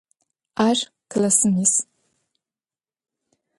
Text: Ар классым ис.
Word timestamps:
Ар 0.67 0.77
классым 1.11 1.53
ис. 1.65 1.73